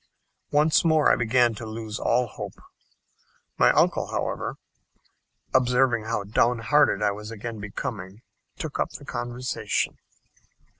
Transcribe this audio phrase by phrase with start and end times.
[0.49, 2.55] Once more I began to lose all hope.
[3.59, 4.55] My uncle, however,
[5.53, 8.23] observing how downhearted I was again becoming,
[8.57, 9.99] took up the conversation.